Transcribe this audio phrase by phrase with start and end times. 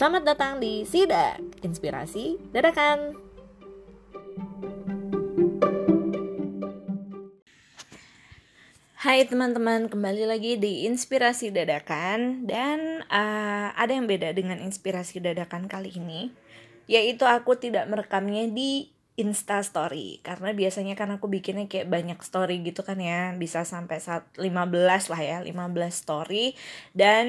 [0.00, 3.20] Selamat datang di Sidak, inspirasi dadakan.
[8.96, 15.68] Hai teman-teman, kembali lagi di Inspirasi Dadakan dan uh, ada yang beda dengan Inspirasi Dadakan
[15.68, 16.32] kali ini,
[16.88, 18.88] yaitu aku tidak merekamnya di
[19.20, 20.24] Insta Story.
[20.24, 23.36] Karena biasanya kan aku bikinnya kayak banyak story gitu kan ya.
[23.36, 25.52] Bisa sampai saat 15 lah ya 15
[25.92, 26.56] story.
[26.96, 27.28] Dan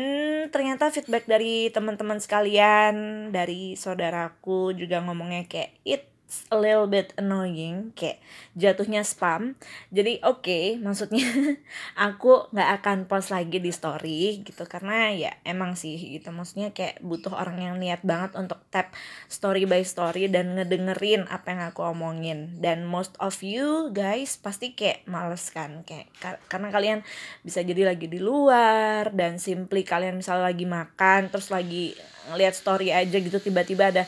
[0.49, 6.11] ternyata feedback dari teman-teman sekalian dari saudaraku juga ngomongnya kayak it
[6.49, 8.23] a little bit annoying kayak
[8.55, 9.59] jatuhnya spam.
[9.91, 11.27] Jadi oke okay, maksudnya
[12.07, 16.31] aku nggak akan post lagi di story gitu karena ya emang sih gitu.
[16.31, 18.95] Maksudnya kayak butuh orang yang niat banget untuk tap
[19.27, 22.59] story by story dan ngedengerin apa yang aku omongin.
[22.59, 26.12] Dan most of you guys pasti kayak males kan kayak
[26.48, 26.99] karena kalian
[27.43, 31.95] bisa jadi lagi di luar dan simply kalian misalnya lagi makan terus lagi
[32.29, 34.04] ngeliat story aja gitu tiba-tiba ada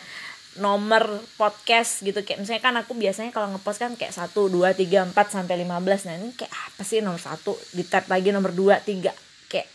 [0.59, 2.21] nomor podcast gitu.
[2.21, 5.79] Kayak misalnya kan aku biasanya kalau ngepost kan kayak satu dua tiga empat sampai lima
[5.81, 6.05] belas.
[6.05, 7.55] Nah ini kayak apa sih nomor satu?
[7.73, 9.13] Di tab lagi nomor dua tiga.
[9.49, 9.69] Kayak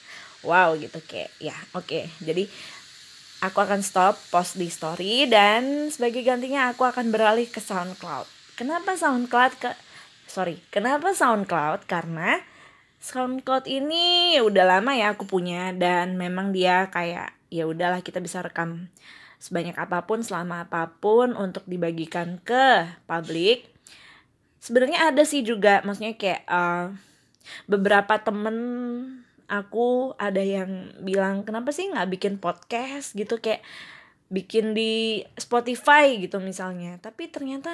[0.47, 0.99] wow gitu.
[1.03, 1.87] Kayak ya oke.
[1.87, 2.05] Okay.
[2.23, 2.47] jadi
[3.39, 8.27] aku akan stop post di story dan sebagai gantinya aku akan beralih ke SoundCloud.
[8.59, 9.71] Kenapa SoundCloud ke
[10.27, 11.87] sorry kenapa SoundCloud?
[11.87, 12.39] Karena
[12.99, 18.43] SoundCloud ini udah lama ya aku punya dan memang dia kayak ya udahlah kita bisa
[18.43, 18.91] rekam
[19.39, 23.71] sebanyak apa pun selama apa pun untuk dibagikan ke publik.
[24.59, 26.91] Sebenarnya ada sih juga maksudnya kayak uh,
[27.71, 28.57] beberapa temen
[29.49, 33.15] aku ada yang bilang kenapa sih nggak bikin podcast?
[33.15, 33.63] gitu kayak
[34.29, 36.99] bikin di Spotify gitu misalnya.
[36.99, 37.73] Tapi ternyata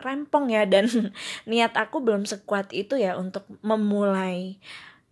[0.00, 0.90] rempong ya dan
[1.50, 4.58] niat aku belum sekuat itu ya untuk memulai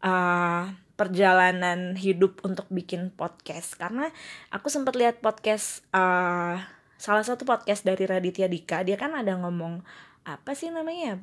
[0.02, 3.76] uh, perjalanan hidup untuk bikin podcast.
[3.76, 4.08] Karena
[4.52, 6.60] aku sempat lihat podcast uh,
[7.00, 9.82] salah satu podcast dari Raditya Dika dia kan ada ngomong
[10.22, 11.18] apa sih namanya?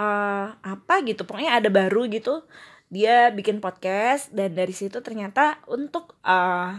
[0.00, 2.46] Uh, apa gitu pokoknya ada baru gitu.
[2.90, 6.74] Dia bikin podcast dan dari situ ternyata untuk uh,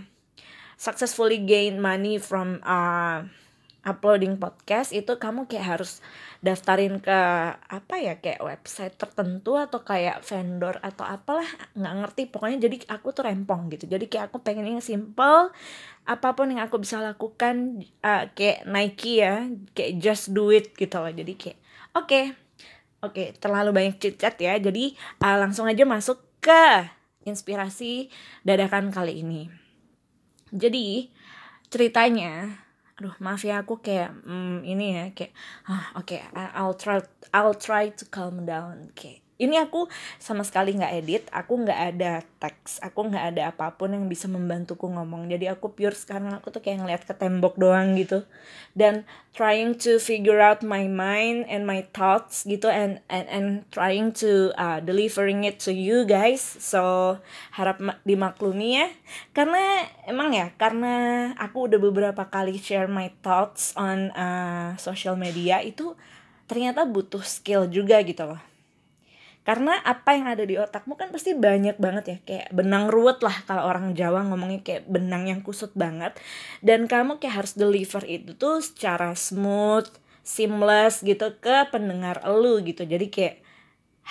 [0.76, 3.24] successfully gain money from uh,
[3.82, 6.06] uploading podcast itu kamu kayak harus
[6.46, 7.20] daftarin ke
[7.58, 12.22] apa ya kayak website tertentu atau kayak vendor atau apalah nggak ngerti.
[12.30, 13.90] Pokoknya jadi aku tuh rempong gitu.
[13.90, 15.50] Jadi kayak aku pengen yang simple
[16.06, 21.02] apa pun yang aku bisa lakukan uh, kayak Nike ya kayak just do it gitu
[21.02, 21.10] loh.
[21.10, 21.58] Jadi kayak
[21.98, 22.26] oke okay,
[23.02, 24.62] oke okay, terlalu banyak cicat ya.
[24.62, 24.94] Jadi
[25.26, 26.86] uh, langsung aja masuk ke
[27.26, 28.14] inspirasi
[28.46, 29.50] dadakan kali ini.
[30.54, 31.10] Jadi
[31.72, 32.62] ceritanya
[33.02, 35.34] aduh maaf ya aku kayak mm, ini ya kayak
[35.66, 37.02] ah oke okay, I'll try
[37.34, 39.90] I'll try to calm down kayak ini aku
[40.22, 44.30] sama sekali nggak edit aku nggak ada teks aku nggak ada apa pun yang bisa
[44.30, 45.26] membantuku ngomong.
[45.34, 48.22] Jadi aku pure sekarang aku tuh kayak ngeliat ke tembok doang gitu.
[48.78, 54.14] Dan trying to figure out my mind and my thoughts gitu and and and trying
[54.14, 56.42] to uh, delivering it to you guys.
[56.42, 57.18] So
[57.58, 58.88] harap dimaklumi ya.
[59.34, 65.66] Karena emang ya karena aku udah beberapa kali share my thoughts on uh, social media
[65.66, 65.98] itu
[66.46, 68.51] ternyata butuh skill juga gitu loh
[69.42, 73.34] karena apa yang ada di otakmu kan pasti banyak banget ya kayak benang ruwet lah
[73.50, 76.14] kalau orang Jawa ngomongnya kayak benang yang kusut banget.
[76.62, 79.90] Dan kamu kayak harus deliver itu tuh secara smooth
[80.22, 82.86] seamless gitu ke pendengar elu gitu.
[82.86, 83.36] Jadi kayak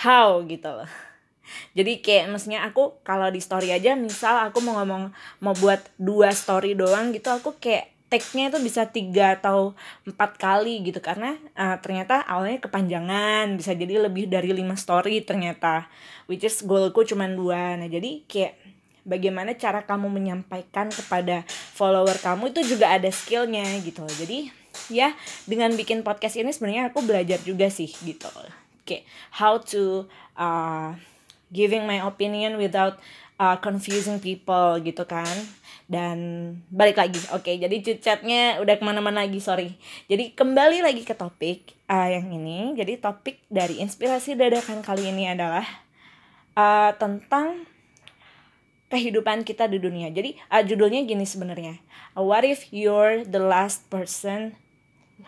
[0.02, 0.90] how gitu loh.
[1.78, 5.14] Jadi kayak maksudnya aku kalau di story aja misal aku mau ngomong
[5.46, 9.72] mau buat dua story doang gitu aku kayak tag-nya itu bisa tiga atau
[10.02, 10.98] empat kali gitu.
[10.98, 15.86] Karena uh, ternyata awalnya kepanjangan bisa jadi lebih dari lima story ternyata
[16.26, 17.78] which is goalku cuma dua.
[17.78, 18.58] Nah jadi kayak
[19.06, 24.02] bagaimana cara kamu menyampaikan kepada follower kamu itu juga ada skillnya gitu.
[24.04, 24.50] Jadi
[24.90, 25.14] ya
[25.46, 28.28] dengan bikin podcast ini sebenarnya aku belajar juga sih gitu.
[28.82, 29.06] Kayak
[29.38, 30.98] how to uh,
[31.54, 32.98] giving my opinion without
[33.38, 35.59] uh, confusing people gitu kan
[35.90, 36.18] dan
[36.70, 39.74] balik lagi oke okay, jadi chatnya udah ke mana-mana lagi sorry.
[40.06, 42.78] Jadi kembali lagi ke topik uh, yang ini.
[42.78, 45.66] Jadi topik dari inspirasi dadakan kali ini adalah
[46.54, 47.66] uh, tentang
[48.86, 50.14] kehidupan kita di dunia.
[50.14, 51.82] Jadi uh, judulnya gini sebenarnya.
[52.14, 54.54] What if you're the last person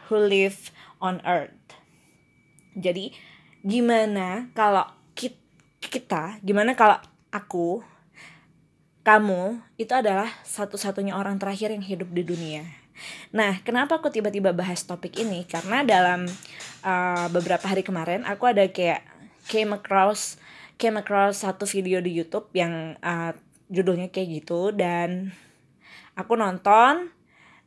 [0.06, 0.70] who live
[1.02, 1.74] on earth?
[2.78, 3.18] Jadi
[3.66, 4.86] gimana kalau
[5.82, 7.02] kita gimana kalau
[7.34, 7.82] aku
[9.02, 12.62] kamu itu adalah satu-satunya orang terakhir yang hidup di dunia.
[13.34, 15.42] Nah, kenapa aku tiba-tiba bahas topik ini?
[15.48, 16.28] Karena dalam
[16.86, 19.02] uh, beberapa hari kemarin aku ada kayak
[19.50, 20.38] came across
[20.82, 23.30] came across satu video di YouTube yang uh,
[23.70, 25.30] judulnya kayak gitu dan
[26.18, 27.14] aku nonton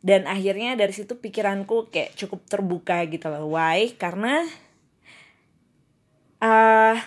[0.05, 4.45] dan akhirnya dari situ pikiranku kayak cukup terbuka gitu loh why karena
[6.43, 6.99] uh,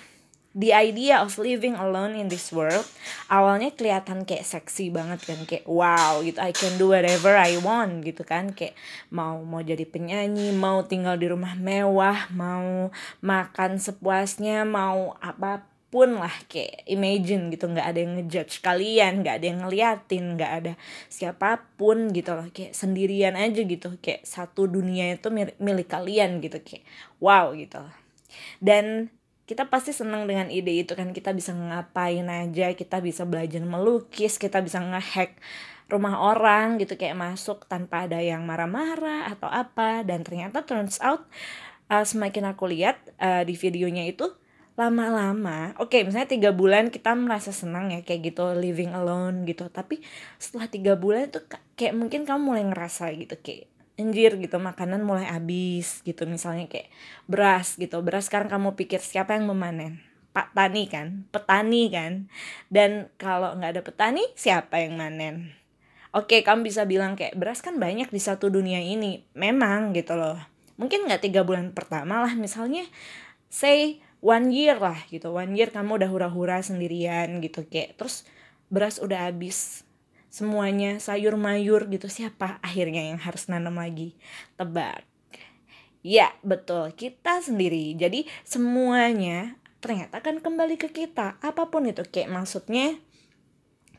[0.57, 2.85] the idea of living alone in this world
[3.29, 8.05] awalnya kelihatan kayak seksi banget kan kayak wow gitu I can do whatever I want
[8.05, 8.73] gitu kan kayak
[9.13, 12.89] mau mau jadi penyanyi mau tinggal di rumah mewah mau
[13.21, 19.41] makan sepuasnya mau apa pun lah kayak imagine gitu nggak ada yang ngejudge kalian nggak
[19.41, 20.73] ada yang ngeliatin nggak ada
[21.09, 26.61] siapa pun gitu loh kayak sendirian aja gitu kayak satu dunia itu milik, kalian gitu
[26.61, 26.85] kayak
[27.25, 27.81] wow gitu
[28.61, 29.09] dan
[29.49, 31.17] kita pasti senang dengan ide itu kan.
[31.17, 35.41] Kita bisa ngapain aja kita bisa belajar melukis kita bisa ngehack
[35.89, 40.05] rumah orang gitu kayak masuk tanpa ada yang marah-marah atau apa.
[40.05, 41.25] Dan ternyata turns out
[41.89, 44.29] uh, semakin aku lihat uh, di videonya itu
[44.79, 49.65] lama-lama oke okay, misalnya tiga bulan kita merasa senang ya kayak gitu living alone gitu.
[49.73, 50.05] Tapi
[50.37, 51.41] setelah tiga bulan itu
[51.75, 56.89] kayak mungkin kamu mulai ngerasa gitu kayak anjir gitu makanan mulai habis gitu misalnya kayak
[57.27, 57.99] beras gitu.
[58.01, 60.01] Beras sekarang kamu pikir siapa yang memanen?
[60.31, 61.27] Pak tani kan?
[61.35, 62.31] Petani kan?
[62.71, 65.51] Dan kalau nggak ada petani siapa yang manen?
[66.15, 69.27] Oke kamu bisa bilang kayak beras kan banyak di satu dunia ini.
[69.35, 70.39] Memang gitu loh.
[70.79, 72.87] Mungkin nggak tiga bulan pertama lah misalnya
[73.51, 75.35] say one year lah gitu.
[75.35, 77.99] One year kamu udah hura-hura sendirian gitu kayak.
[77.99, 78.23] Terus
[78.71, 79.83] beras udah habis
[80.29, 84.15] semuanya sayur mayur gitu siapa akhirnya yang harus nanam lagi?
[84.61, 85.05] Tebak.
[86.05, 87.97] Ya betul kita sendiri.
[87.99, 91.41] Jadi semuanya ternyata kan kembali ke kita.
[91.43, 92.97] Apa pun itu kayak maksudnya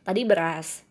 [0.07, 0.87] tadi beras.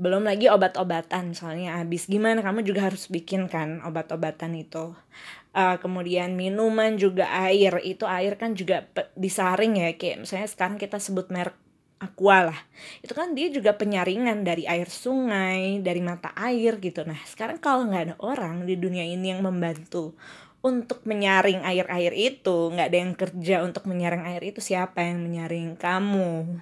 [0.00, 2.08] Belum lagi obat-obatan soalnya habis.
[2.08, 2.40] Gimana?
[2.40, 4.96] Kamu juga harus bikin kan obat-obatan itu.
[5.52, 7.76] Uh, kemudian minuman juga air.
[7.84, 11.56] Itu air kan juga disaring ya kayak misalnya sekarang kita sebut merek
[12.00, 12.60] aqua lah.
[13.04, 17.04] Itu kan dia juga penyaringan dari air sungai dari mata air gitu.
[17.04, 20.16] Nah sekarang kalau nggak ada orang di dunia ini yang membantu
[20.60, 25.76] untuk menyaring air-air itu nggak ada yang kerja untuk menyaring air itu siapa yang menyaring?
[25.76, 26.60] Kamu.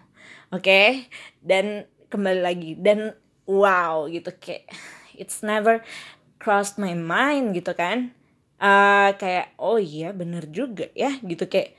[0.51, 0.63] Oke?
[0.63, 0.89] Okay?
[1.39, 2.71] dan kembali lagi.
[2.75, 3.15] Dan
[3.47, 4.35] wow gitu.
[4.43, 4.67] Kayak
[5.15, 5.87] it's never
[6.43, 8.11] crossed my mind gitu kan.
[8.59, 11.47] Uh, kayak oh iya bener juga ya gitu.
[11.47, 11.79] Kayak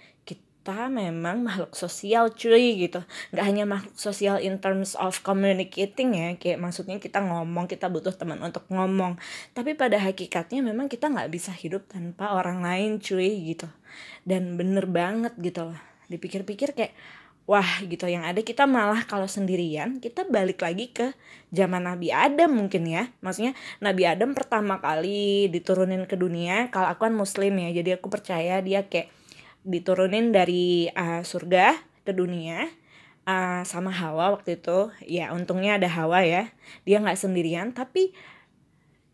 [0.70, 3.02] kita memang makhluk sosial cuy gitu.
[3.34, 8.14] Nggak hanya makhluk sosial in terms of communicating ya kayak maksudnya kita ngomong kita butuh
[8.14, 9.18] teman untuk ngomong.
[9.58, 13.66] Tapi pada hakikatnya memang kita nggak bisa hidup tanpa orang lain cuy gitu.
[14.22, 15.80] Dan bener banget gitu loh.
[16.06, 16.94] Dipikir-pikir kayak
[17.50, 21.18] wah gitu yang ada kita malah kalau sendirian kita balik lagi ke
[21.50, 23.10] zaman Nabi Adam mungkin ya.
[23.26, 28.06] Maksudnya Nabi Adam pertama kali diturunin ke dunia kalau aku kan muslim ya jadi aku
[28.14, 29.18] percaya dia kayak
[29.64, 31.76] diturunin dari uh, surga
[32.08, 32.68] ke dunia
[33.28, 34.90] uh, sama Hawa waktu itu.
[35.06, 36.54] Ya untungnya ada Hawa ya.
[36.88, 38.16] Dia nggak sendirian tapi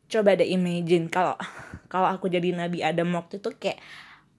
[0.05, 1.33] coba deh imagine kalau
[1.89, 3.81] kalau aku jadi Nabi Adam waktu itu kayak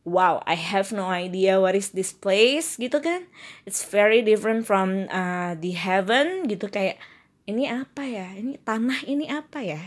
[0.07, 3.27] wow I have no idea what is this place gitu kan.
[3.67, 6.71] It's very different from uh, the heaven gitu.
[6.71, 7.03] Kayak
[7.51, 8.31] ini apa ya?
[8.39, 9.83] Ini tanah ini apa ya?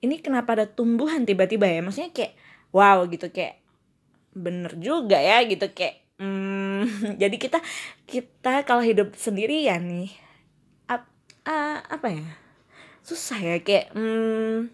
[0.00, 1.84] Ini kenapa ada tumbuhan tiba-tiba ya?
[1.84, 2.32] Maksudnya kayak
[2.72, 3.28] wow gitu.
[3.28, 3.59] Kayak
[4.40, 5.68] bener juga ya gitu.
[5.70, 6.82] Kayak hmm,
[7.22, 7.58] jadi kita
[8.08, 10.10] kita kalau hidup sendirian nih
[10.88, 11.06] ap,
[11.46, 12.26] uh, apa ya
[13.04, 13.56] susah ya.
[13.60, 14.72] Kayak hmm,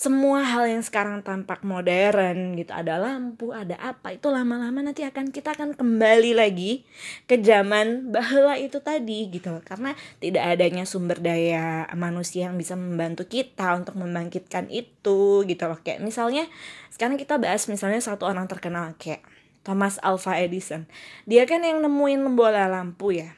[0.00, 5.28] semua hal yang sekarang tampak modern gitu ada lampu ada apa itu lama-lama nanti akan
[5.28, 6.88] kita akan kembali lagi
[7.28, 9.60] ke zaman bahwa itu tadi gitu.
[9.60, 15.76] Karena tidak adanya sumber daya manusia yang bisa membantu kita untuk membangkitkan itu gitu loh.
[15.84, 16.48] Kayak misalnya
[16.88, 19.20] sekarang kita bahas misalnya satu orang terkenal kayak
[19.68, 20.88] Thomas Alva Edison.
[21.28, 23.36] Dia kan yang nemuin bola lampu ya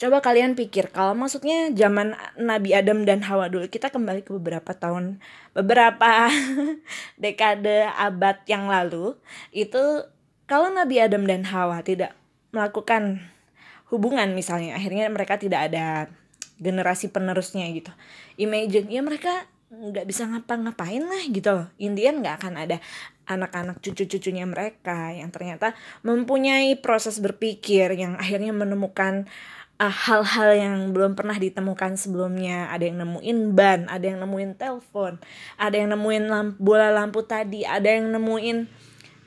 [0.00, 4.72] Coba kalian pikir kalau maksudnya zaman Nabi Adam dan Hawa dulu kita kembali ke beberapa
[4.72, 5.20] tahun
[5.52, 6.32] beberapa
[7.20, 9.12] dekade abad yang lalu
[9.52, 10.08] itu
[10.48, 12.16] kalau Nabi Adam dan Hawa tidak
[12.48, 13.28] melakukan
[13.92, 16.08] hubungan misalnya akhirnya mereka tidak ada
[16.56, 17.92] generasi penerusnya gitu.
[18.40, 22.82] Imagine ya mereka nggak bisa ngapa-ngapain lah gitu Indian nggak akan ada
[23.30, 29.30] anak-anak cucu-cucunya mereka yang ternyata mempunyai proses berpikir yang akhirnya menemukan
[29.80, 32.68] ah, hal-hal yang belum pernah ditemukan sebelumnya.
[32.68, 35.16] Ada yang nemuin ban ada yang nemuin telepon
[35.56, 38.68] ada yang nemuin lampu, bola lampu tadi ada yang nemuin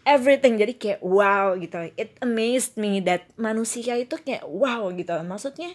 [0.05, 0.61] everything.
[0.61, 1.89] Jadi kayak wow gitu.
[1.97, 5.17] It amazed me that manusia itu kayak wow gitu.
[5.25, 5.73] Maksudnya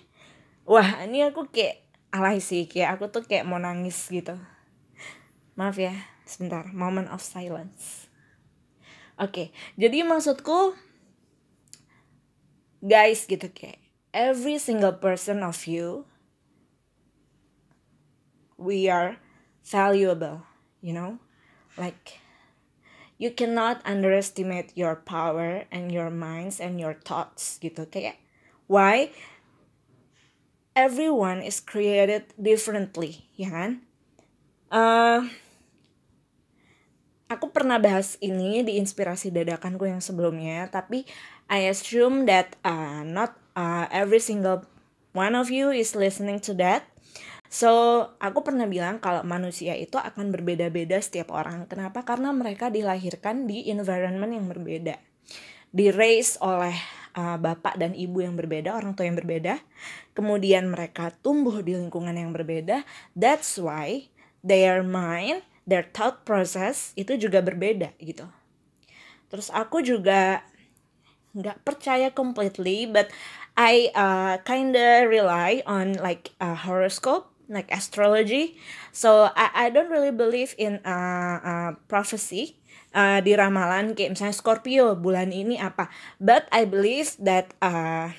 [0.62, 1.82] wah ini aku kayak
[2.14, 2.70] alay sih.
[2.70, 4.38] Kayak aku tuh kayak mau nangis gitu.
[5.58, 5.92] Maaf ya
[6.22, 6.70] sebentar.
[6.70, 8.06] Moment of silence.
[9.18, 10.78] Oke okay, jadi maksudku
[12.78, 16.04] guys gitu kayak every single person of you
[18.58, 19.16] we are
[19.64, 20.42] valuable
[20.80, 21.18] you know?
[21.76, 22.18] Like
[23.18, 28.18] you cannot underestimate your power and your minds and your thoughts gitu kayak
[28.70, 29.10] why?
[30.78, 33.70] Everyone is created differently ya kan?
[34.70, 35.26] Uh,
[37.26, 41.02] aku pernah bahas ini di inspirasi dadakanku yang sebelumnya tapi
[41.48, 44.62] I assume that uh, not uh, every single
[45.10, 46.86] one of you is listening to that
[47.48, 51.64] So, aku pernah bilang kalau manusia itu akan berbeda-beda setiap orang.
[51.64, 52.04] Kenapa?
[52.04, 55.00] Karena mereka dilahirkan di environment yang berbeda.
[55.72, 56.76] Di raise oleh
[57.16, 59.64] uh, bapak dan ibu yang berbeda, orang tua yang berbeda.
[60.12, 62.84] Kemudian mereka tumbuh di lingkungan yang berbeda.
[63.16, 64.12] That's why
[64.44, 68.28] their mind, their thought process itu juga berbeda gitu.
[69.32, 70.44] Terus aku juga
[71.32, 73.08] nggak percaya completely, but
[73.58, 78.54] I uh, kinda rely on like a horoscope like astrology.
[78.94, 82.62] So I I don't really believe in uh, uh, prophecy
[82.94, 85.90] uh, di ramalan kayak misalnya Scorpio bulan ini apa.
[86.22, 88.14] But I believe that uh,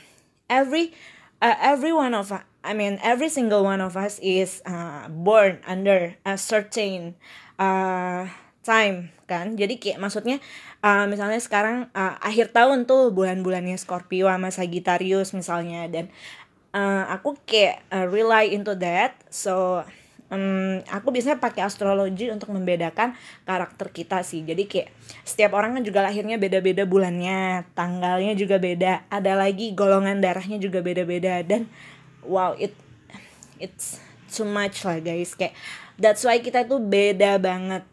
[0.52, 0.92] every
[1.40, 6.20] uh, every one of I mean every single one of us is uh, born under
[6.28, 7.16] a certain
[7.56, 8.28] uh,
[8.68, 9.54] time kan.
[9.54, 10.42] Jadi kayak maksudnya
[10.82, 16.10] uh, misalnya sekarang uh, akhir tahun tuh bulan-bulannya Scorpio sama Sagittarius misalnya dan
[16.74, 19.14] uh, aku kayak uh, rely into that.
[19.30, 19.86] So
[20.34, 23.14] um, aku biasanya pakai astrologi untuk membedakan
[23.46, 24.46] karakter kita sih.
[24.46, 24.90] Jadi kayak
[25.26, 30.82] setiap orang kan juga lahirnya beda-beda bulannya tanggalnya juga beda ada lagi golongan darahnya juga
[30.82, 31.70] beda-beda dan
[32.26, 32.74] wow it
[33.60, 34.00] it's
[34.32, 35.34] too much lah guys.
[35.36, 35.58] Kayak
[36.00, 37.84] that's why kita tuh beda banget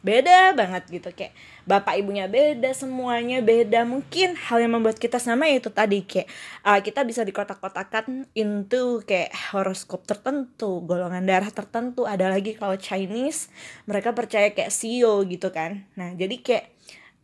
[0.00, 1.36] beda banget gitu kayak
[1.68, 3.84] bapak ibunya beda semuanya beda.
[3.84, 6.28] Mungkin hal yang membuat kita sama itu tadi kayak
[6.64, 12.08] uh, kita bisa dikotak-kotakan into kayak horoskop tertentu golongan darah tertentu.
[12.08, 13.52] Ada lagi kalau Chinese
[13.84, 15.84] mereka percaya kayak CEO gitu kan.
[15.94, 16.64] Nah jadi kayak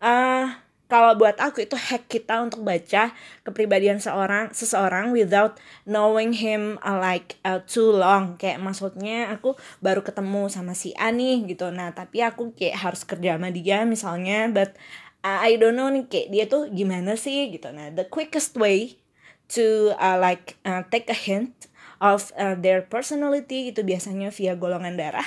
[0.04, 3.10] uh, kalau buat aku itu hack kita untuk baca
[3.42, 8.38] kepribadian seorang seseorang without knowing him uh, like uh, too long.
[8.38, 11.74] Kayak maksudnya aku baru ketemu sama si Ani gitu.
[11.74, 14.78] Nah tapi aku kayak harus kerja sama dia misalnya but
[15.26, 17.74] uh, I don't know nih kayak dia tuh gimana sih gitu.
[17.74, 19.02] Nah the quickest way
[19.50, 21.66] to uh, like uh, take a hint
[21.98, 25.26] of uh, their personality itu biasanya via golongan darah.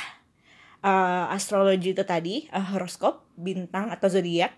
[0.80, 4.56] Uh, astrologi itu tadi uh, horoskop bintang atau zodiak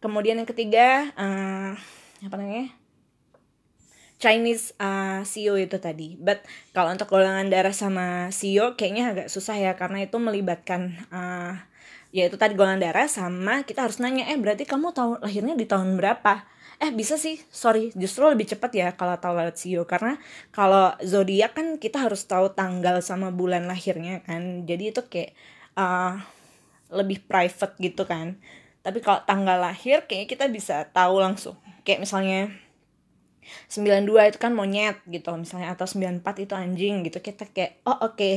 [0.00, 1.76] kemudian yang ketiga uh,
[2.24, 2.72] apa namanya
[4.20, 6.20] Chinese uh, CEO itu tadi.
[6.20, 6.44] But
[6.76, 11.56] kalau untuk golongan darah sama CEO kayaknya agak susah ya karena itu melibatkan uh,
[12.12, 15.64] ya itu tadi golongan darah sama kita harus nanya eh berarti kamu tahu lahirnya di
[15.64, 16.44] tahun berapa?
[16.80, 20.20] Eh bisa sih, sorry justru lebih cepat ya kalau tahu lewat CEO karena
[20.52, 24.68] kalau zodiak kan kita harus tahu tanggal sama bulan lahirnya kan.
[24.68, 25.32] Jadi itu kayak
[25.80, 26.20] uh,
[26.92, 28.36] lebih private gitu kan
[28.80, 31.56] tapi kalau tanggal lahir kayaknya kita bisa tahu langsung.
[31.84, 32.40] Kayak misalnya
[33.68, 37.18] 92 itu kan monyet gitu misalnya atau 94 itu anjing gitu.
[37.20, 38.16] Kita kayak oh oke.
[38.16, 38.36] Okay.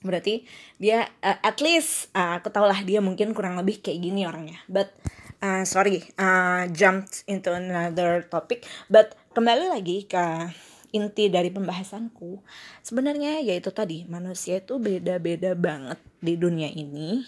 [0.00, 0.48] berarti
[0.80, 4.56] dia uh, at least uh, aku tau lah dia mungkin kurang lebih kayak gini orangnya.
[4.64, 4.96] But
[5.44, 8.64] uh, sorry uh, jumped into another topic.
[8.88, 10.48] But kembali lagi ke
[10.96, 12.40] inti dari pembahasanku.
[12.80, 17.24] Sebenarnya yaitu tadi manusia itu beda-beda banget di dunia ini.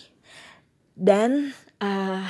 [0.93, 2.25] Dan uh,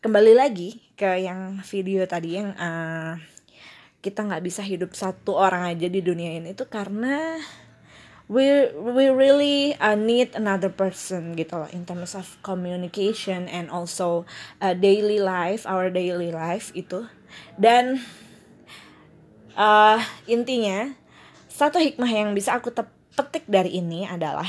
[0.00, 3.20] kembali lagi ke yang video tadi yang uh,
[4.00, 7.40] kita nggak bisa hidup satu orang aja di dunia ini itu karena
[8.28, 14.24] we we really uh, need another person gitu loh in terms of communication and also
[14.64, 17.04] uh, daily life our daily life itu.
[17.60, 18.00] Dan
[19.56, 20.96] uh, intinya
[21.52, 22.72] satu hikmah yang bisa aku
[23.14, 24.48] petik dari ini adalah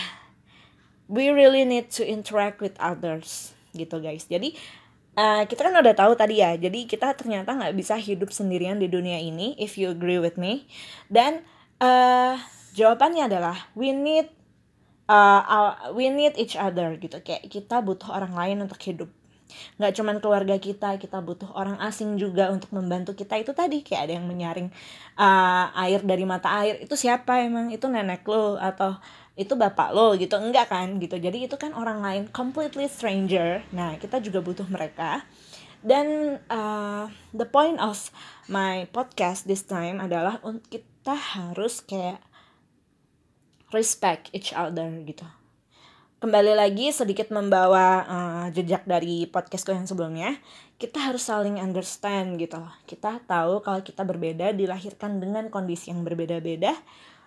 [1.07, 4.25] we really need to interact with others gitu guys.
[4.25, 4.55] Jadi
[5.19, 6.55] uh, kita kan udah tahu tadi ya.
[6.55, 10.67] Jadi kita ternyata nggak bisa hidup sendirian di dunia ini if you agree with me.
[11.11, 11.43] Dan
[11.83, 12.39] uh,
[12.75, 14.31] jawabannya adalah we need
[15.07, 17.19] uh, our, we need each other gitu.
[17.23, 19.09] Kayak kita butuh orang lain untuk hidup.
[19.79, 23.39] Nggak cuman keluarga kita kita butuh orang asing juga untuk membantu kita.
[23.39, 24.69] Itu tadi kayak ada yang menyaring
[25.15, 26.81] uh, air dari mata air.
[26.83, 27.71] Itu siapa emang?
[27.71, 28.99] Itu nenek lo atau
[29.35, 30.39] itu bapak lo gitu.
[30.39, 31.19] Enggak kan gitu.
[31.19, 33.61] Jadi itu kan orang lain completely stranger.
[33.75, 35.27] Nah kita juga butuh mereka.
[35.85, 38.09] Dan uh, the point of
[38.49, 42.17] my podcast this time adalah kita harus kayak
[43.69, 45.27] respect each other gitu.
[46.25, 50.41] Kembali lagi sedikit membawa uh, jejak dari podcastku yang sebelumnya.
[50.81, 52.57] Kita harus saling understand gitu.
[52.89, 56.73] Kita tahu kalau kita berbeda dilahirkan dengan kondisi yang berbeda-beda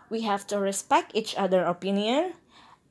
[0.08, 2.36] we have to respect each other opinion.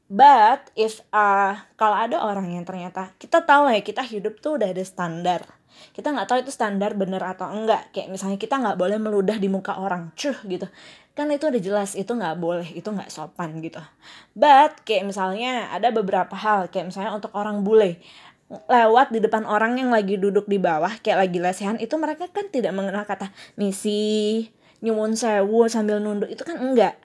[0.08, 4.72] But if uh, kalau ada orang yang ternyata kita tahu ya kita hidup tuh udah
[4.72, 5.44] ada standar.
[5.92, 7.92] Kita nggak tahu itu standar bener atau enggak.
[7.92, 10.64] Kayak misalnya kita nggak boleh meludah di muka orang cuh gitu.
[11.12, 13.84] Kan itu udah jelas itu nggak boleh itu nggak sopan gitu.
[14.32, 18.00] But kayak misalnya ada beberapa hal kayak misalnya untuk orang bule.
[18.48, 22.48] Lewat di depan orang yang lagi duduk di bawah kayak lagi lesehan itu mereka kan
[22.48, 23.28] tidak mengenal kata
[23.60, 24.48] misi
[24.80, 26.96] nyumun sewu sambil nunduk itu kan enggak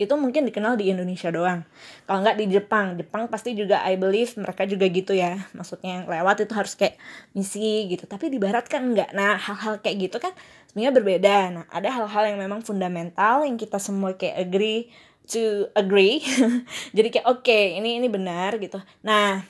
[0.00, 1.62] itu mungkin dikenal di Indonesia doang.
[2.08, 2.98] Kalau nggak di Jepang.
[2.98, 5.38] Jepang pasti juga I believe mereka juga gitu ya.
[5.52, 6.96] Maksudnya yang lewat itu harus kayak
[7.36, 8.08] misi gitu.
[8.08, 10.32] Tapi di Barat kan enggak nah hal-hal kayak gitu kan
[10.72, 11.36] sebenarnya berbeda.
[11.54, 14.88] Nah ada hal-hal yang memang fundamental yang kita semua kayak agree
[15.28, 16.24] to agree.
[16.96, 18.82] Jadi kayak oke okay, ini ini benar gitu.
[19.06, 19.44] Nah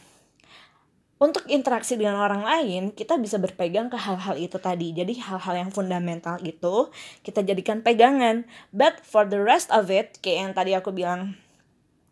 [1.23, 4.91] untuk interaksi dengan orang lain, kita bisa berpegang ke hal-hal itu tadi.
[4.91, 6.91] Jadi hal-hal yang fundamental itu
[7.23, 8.43] kita jadikan pegangan.
[8.75, 11.39] But for the rest of it, kayak yang tadi aku bilang,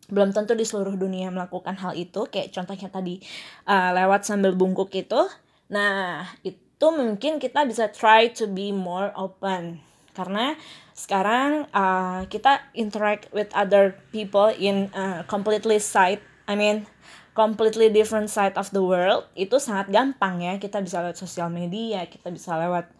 [0.07, 2.31] belum tentu di seluruh dunia melakukan hal itu.
[2.31, 3.19] Kayak contohnya tadi
[3.67, 5.27] uh, lewat sambil bungkuk itu.
[5.75, 9.83] Nah, itu mungkin kita bisa try to be more open.
[10.15, 10.55] Karena
[10.95, 16.23] sekarang uh, kita interact with other people in uh, completely side.
[16.47, 16.87] I mean,
[17.35, 20.59] completely different side of the world itu sangat gampang ya.
[20.59, 22.91] Kita bisa lewat sosial media kita bisa lewat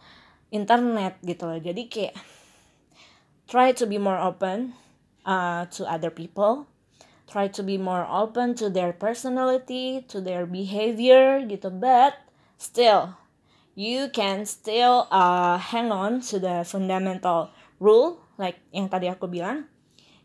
[0.55, 1.59] internet gitu loh.
[1.59, 2.15] Jadi kayak
[3.51, 4.75] try to be more open
[5.27, 6.67] uh, to other people.
[7.31, 11.71] Try to be more open to their personality to their behavior gitu.
[11.71, 12.19] But
[12.59, 13.15] still
[13.79, 19.71] you can still uh, hang on to the fundamental rule like yang tadi aku bilang.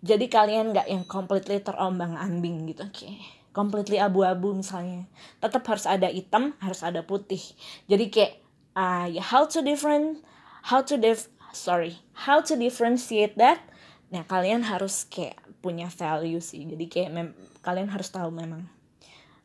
[0.05, 3.09] Jadi kalian nggak yang completely terombang ambing gitu oke
[3.55, 5.07] completely abu-abu misalnya.
[5.39, 7.39] Tetap harus ada hitam harus ada putih.
[7.87, 8.33] Jadi kayak
[8.75, 10.19] uh, how to different
[10.67, 11.95] how to dif sorry
[12.27, 13.63] how to differentiate that?
[14.11, 16.67] Nah kalian harus kayak punya value sih.
[16.67, 17.31] Jadi kayak mem
[17.63, 18.67] kalian harus tahu memang.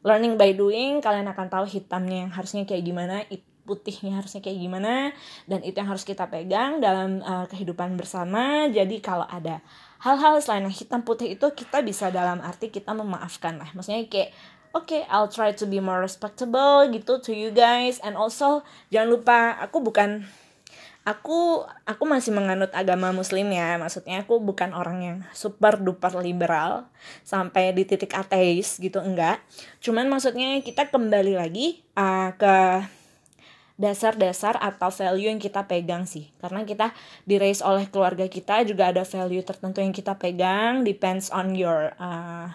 [0.02, 3.22] Learning by doing kalian akan tahu hitamnya yang harusnya kayak gimana
[3.70, 5.14] putihnya harusnya kayak gimana
[5.46, 8.66] dan itu yang harus kita pegang dalam uh, kehidupan bersama.
[8.66, 9.62] Jadi kalau ada
[10.00, 13.68] hal-hal selain hitam putih itu kita bisa dalam arti kita memaafkan lah.
[13.76, 14.32] Maksudnya kayak
[14.72, 18.00] oke okay, I'll try to be more respectable gitu to you guys.
[18.00, 20.24] And also jangan lupa aku bukan
[21.04, 23.76] aku aku masih menganut agama muslim ya.
[23.76, 26.88] Maksudnya aku bukan orang yang super duper liberal
[27.20, 29.44] sampai di titik ateis gitu enggak.
[29.84, 32.56] Cuman maksudnya kita kembali lagi uh, ke
[33.80, 36.28] dasar-dasar atau value yang kita pegang sih.
[36.36, 36.92] Karena kita
[37.24, 41.96] di raise oleh keluarga kita juga ada value tertentu yang kita pegang depends on your
[41.96, 42.52] uh,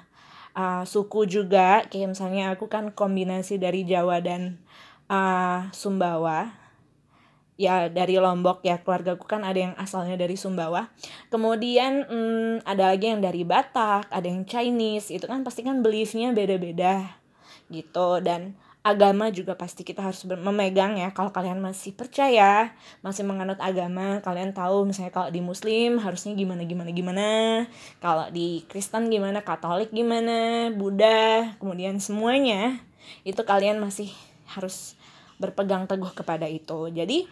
[0.54, 1.82] uh, suku juga.
[1.90, 4.62] Kayak misalnya aku kan kombinasi dari Jawa dan
[5.10, 6.62] uh, Sumbawa.
[7.56, 10.94] Ya dari Lombok ya keluargaku kan ada yang asalnya dari Sumbawa.
[11.34, 15.10] Kemudian hmm, ada lagi yang dari Batak ada yang Chinese.
[15.10, 17.18] Itu kan pasti kan beliefnya beda-beda
[17.74, 18.20] gitu.
[18.22, 21.10] Dan agama juga pasti kita harus memegang ya.
[21.10, 22.69] Kalau kalian masih percaya
[23.02, 27.28] masih menganut agama kalian tahu misalnya kalau di muslim harusnya gimana gimana gimana.
[27.98, 32.78] Kalau di Kristen gimana Katolik gimana Buddha kemudian semuanya
[33.26, 34.13] itu kalian masih
[34.54, 34.93] harus
[35.41, 36.93] berpegang teguh kepada itu.
[36.93, 37.26] Jadi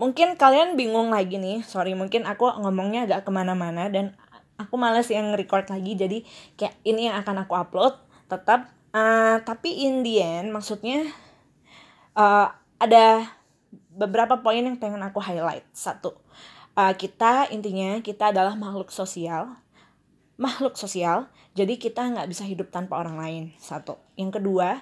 [0.00, 1.60] mungkin kalian bingung lagi nih.
[1.60, 4.16] Sorry mungkin aku ngomongnya agak ke mana-mana dan
[4.56, 5.92] aku males yang record lagi.
[5.92, 6.24] Jadi
[6.56, 8.00] kayak ini yang akan aku upload.
[8.32, 11.08] Tetap uh, tapi in the end maksudnya
[12.16, 13.28] uh, ada
[13.92, 15.64] beberapa poin yang pengen aku highlight.
[15.72, 16.16] Satu
[16.76, 19.56] uh, kita intinya kita adalah makhluk sosial.
[20.40, 23.44] Makhluk sosial jadi kita nggak bisa hidup tanpa orang lain.
[23.60, 24.00] Satu.
[24.16, 24.80] Yang kedua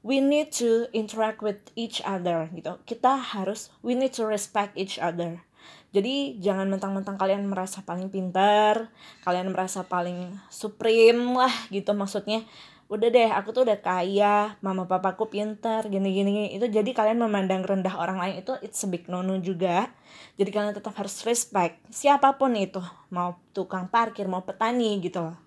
[0.00, 2.76] we need to interact with each other gitu.
[2.88, 5.44] Kita harus we need to respect each other.
[5.90, 8.88] Jadi jangan mentang-mentang kalian merasa paling pintar
[9.26, 11.92] kalian merasa paling supreme lah gitu.
[11.92, 12.46] Maksudnya
[12.90, 17.62] udah deh aku tuh udah kaya mama papaku pintar gini gini itu jadi kalian memandang
[17.62, 19.94] rendah orang lain itu it's a big no no juga.
[20.34, 22.82] Jadi kalian tetap harus respect siapa pun itu
[23.14, 25.38] mau tukang parkir mau petani gitu loh.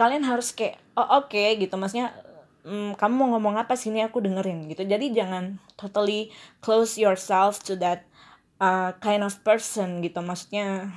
[0.00, 1.76] Kalian harus kayak oh oke okay, gitu.
[1.76, 2.16] Maksudnya
[2.64, 4.88] mm, kamu mau ngomong apa sini aku dengerin gitu.
[4.88, 6.32] Jadi jangan totally
[6.64, 8.08] close yourself to that
[8.56, 10.24] uh, kind of person gitu.
[10.24, 10.96] Maksudnya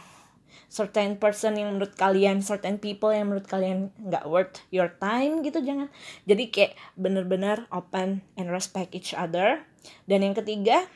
[0.72, 5.60] certain person yang menurut kalian certain people yang menurut kalian nggak worth your time gitu
[5.60, 5.92] jangan.
[6.24, 9.68] Jadi kayak bener-bener open and respect each other.
[10.08, 10.88] Dan yang ketiga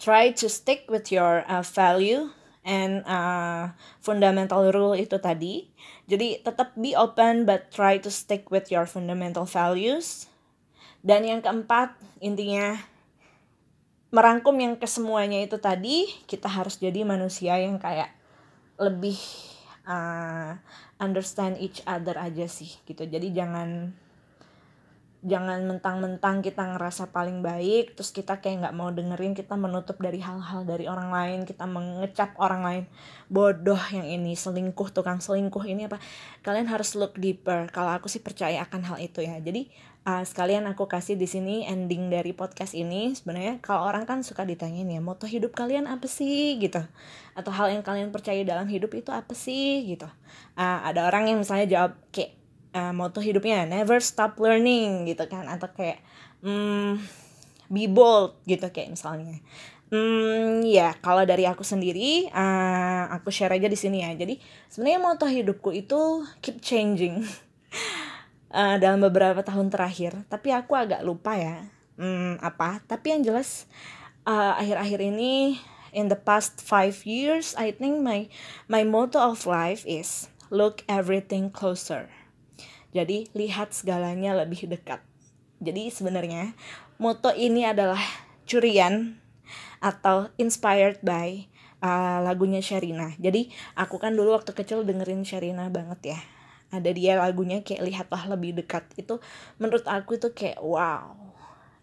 [0.00, 2.32] try to stick with your uh, value
[2.64, 5.68] and uh, fundamental rule itu tadi.
[6.08, 10.32] Jadi tetap be open but try to stick with your fundamental values.
[11.04, 12.80] Dan yang keempat intinya
[14.08, 18.08] merangkum yang kesemuanya itu tadi kita harus jadi manusia yang kayak
[18.80, 19.18] lebih
[19.86, 20.58] uh,
[20.98, 23.04] understand each other aja sih gitu.
[23.04, 23.94] Jadi jangan
[25.24, 30.20] jangan mentang-mentang kita ngerasa paling baik terus kita kayak nggak mau dengerin kita menutup dari
[30.20, 32.84] hal-hal dari orang lain kita mengecap orang lain.
[33.32, 35.96] Bodoh yang ini selingkuh tukang selingkuh ini apa?
[36.44, 37.72] Kalian harus look deeper.
[37.72, 39.40] Kalau aku sih percaya akan hal itu ya.
[39.40, 39.72] Jadi
[40.04, 43.12] uh, sekalian aku kasih di sini ending dari podcast ini.
[43.16, 46.80] Sebenarnya kalau orang kan suka ditanyain ya moto hidup kalian apa sih gitu.
[47.34, 50.06] Atau hal yang kalian percaya dalam hidup itu apa sih gitu.
[50.54, 52.36] Uh, ada orang yang misalnya jawab kayak
[52.76, 55.48] uh, moto hidupnya never stop learning gitu kan.
[55.48, 56.04] Atau kayak
[56.44, 57.00] hmm,
[57.72, 59.40] be bold gitu kayak misalnya.
[59.92, 64.10] Hmm, ya kalau dari aku sendiri, uh, aku share aja di sini ya.
[64.16, 67.22] Jadi sebenarnya moto hidupku itu keep changing
[68.54, 70.14] uh, dalam beberapa tahun terakhir.
[70.30, 71.66] Tapi aku agak lupa ya,
[71.98, 72.78] hmm, apa.
[72.86, 73.66] Tapi yang jelas
[74.24, 75.58] akhir-akhir uh, ini,
[75.92, 78.30] in the past five years, I think my
[78.70, 82.08] my motto of life is look everything closer.
[82.94, 85.02] Jadi lihat segalanya lebih dekat.
[85.58, 86.54] Jadi sebenarnya
[87.02, 87.98] moto ini adalah
[88.46, 89.18] curian
[89.82, 91.50] atau inspired by
[91.82, 93.12] uh, lagunya Sherina.
[93.18, 96.20] Jadi aku kan dulu waktu kecil dengerin Sherina banget ya.
[96.74, 98.84] Ada dia lagunya kayak lihatlah lebih dekat.
[98.98, 99.22] Itu
[99.62, 101.14] menurut aku itu kayak wow.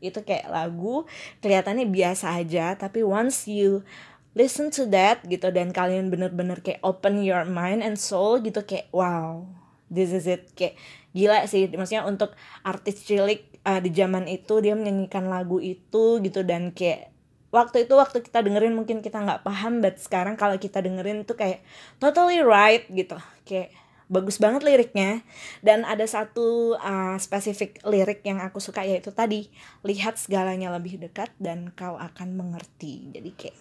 [0.04, 1.06] Itu kayak lagu
[1.40, 3.86] kelihatannya biasa aja tapi once you
[4.32, 8.88] listen to that gitu dan kalian bener-bener kayak open your mind and soul gitu kayak
[8.96, 9.44] wow
[9.92, 10.80] this is it kayak
[11.12, 12.32] gila sih maksudnya untuk
[12.64, 17.12] artis cilik uh, di zaman itu dia menyanyikan lagu itu gitu dan kayak
[17.52, 21.36] waktu itu waktu kita dengerin mungkin kita nggak paham but sekarang kalau kita dengerin tuh
[21.36, 21.60] kayak
[22.00, 23.76] totally right gitu kayak
[24.12, 25.24] bagus banget liriknya.
[25.64, 29.48] Dan ada satu uh, spesifik lirik yang aku suka yaitu tadi
[29.88, 33.08] lihat segalanya lebih dekat dan kau akan mengerti.
[33.16, 33.58] Jadi kayak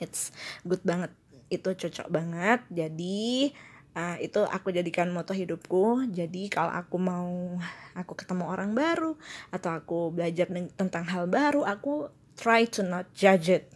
[0.00, 0.32] it's
[0.64, 1.12] good banget.
[1.52, 2.64] Itu cocok banget.
[2.72, 3.52] Jadi
[3.92, 6.08] uh, itu aku jadikan moto hidupku.
[6.08, 7.60] Jadi kalau aku mau
[7.92, 9.20] aku ketemu orang baru
[9.52, 10.48] atau aku belajar
[10.80, 12.08] tentang hal baru aku
[12.40, 13.68] try to not judge it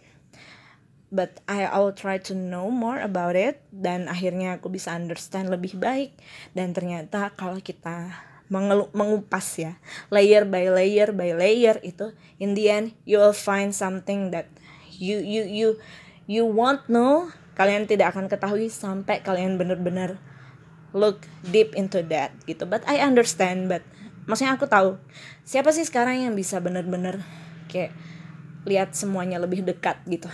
[1.10, 3.62] but I will try to know more about it.
[3.70, 6.16] Dan akhirnya aku bisa understand lebih baik.
[6.52, 8.12] Dan ternyata kalau kita
[8.94, 9.74] mengupas ya
[10.06, 14.46] layer by layer by layer itu in the end you will find something that
[15.02, 15.68] you you you
[16.30, 17.30] you won't know.
[17.56, 20.20] Kalian tidak akan ketahui sampai kalian benar-benar
[20.92, 22.68] look deep into that gitu.
[22.68, 23.82] But I understand but
[24.28, 25.00] maksudnya aku tahu
[25.42, 27.22] siapa sih sekarang yang bisa benar-benar
[27.66, 27.94] kayak
[28.66, 30.26] lihat semuanya lebih dekat gitu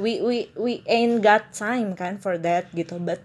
[0.00, 3.20] we we we ain't got time kan for that gitu but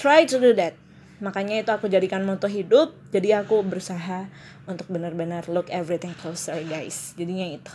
[0.00, 0.74] try to do that.
[1.18, 4.26] Makanya itu aku jadikan moto hidup jadi aku berusaha
[4.64, 7.12] untuk benar-benar look everything closer guys.
[7.14, 7.74] Jadinya itu.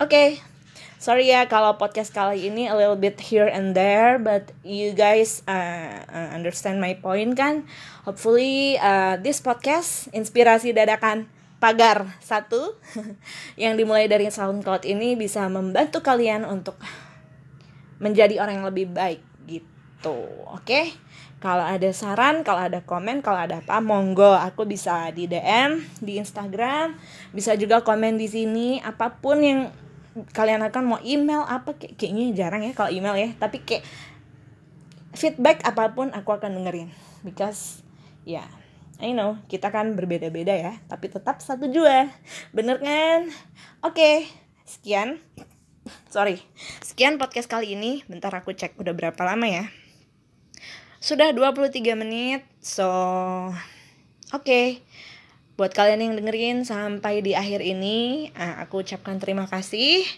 [0.00, 0.28] Oke okay,
[0.98, 5.44] sorry ya kalau podcast kali ini a little bit here and there but you guys
[5.46, 7.68] uh, uh, understand my point kan?
[8.08, 11.28] Hopefully uh, this podcast inspirasi dadakan
[11.60, 12.74] pagar satu.
[13.62, 16.80] Yang dimulai dari SoundCloud ini bisa membantu kalian untuk
[18.00, 20.16] menjadi orang yang lebih baik gitu.
[20.48, 20.64] Oke?
[20.64, 20.86] Okay?
[21.40, 24.36] kalau ada saran, kalau ada komen, kalau ada apa, monggo.
[24.36, 27.00] Aku bisa di DM di Instagram,
[27.32, 28.76] bisa juga komen di sini.
[28.84, 29.72] Apa pun yang
[30.36, 33.32] kalian akan mau email apa kayak kayaknya jarang ya kalau email ya.
[33.40, 33.88] Tapi kayak
[35.16, 36.92] feedback apa pun aku akan dengerin.
[37.24, 37.80] Because
[38.28, 38.48] ya yeah,
[39.00, 42.12] I know kita kan berbeda-beda ya tapi tetap satu jua.
[42.52, 43.32] Bener kan?
[43.80, 44.16] Oke okay,
[44.68, 45.20] sekian.
[46.12, 46.44] Sorry.
[46.84, 48.04] Sekian podcast kali ini.
[48.04, 49.64] Bentar aku cek udah berapa lama ya.
[51.00, 52.88] Sudah 23 menit so
[54.30, 54.44] oke.
[54.44, 54.84] Okay
[55.60, 60.08] buat kalian yang dengerin sampai di akhir ini uh, aku ucapkan terima kasih.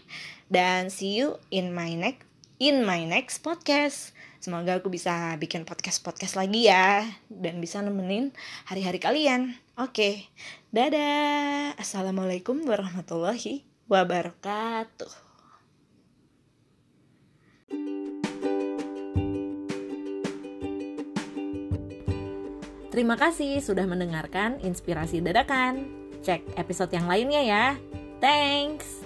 [0.47, 2.32] Dan see you in my next
[2.63, 8.31] in my next podcast semoga aku bisa bikin podcast podcast lagi ya dan bisa nemenin
[8.71, 10.31] hari-hari kalian oke
[10.71, 15.35] dadah assalamualaikum warahmatullahi wabarakatuh
[22.93, 25.89] Terima kasih sudah mendengarkan Inspirasi Dadakan.
[26.21, 27.67] Cek episode yang lainnya ya.
[28.21, 29.02] Thanks.